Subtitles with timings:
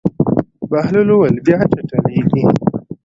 [0.69, 2.43] بهلول وویل: بیا چټلېږي.